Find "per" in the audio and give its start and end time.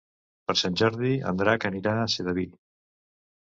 0.51-0.55